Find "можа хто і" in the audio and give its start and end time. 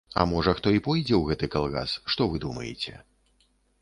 0.29-0.81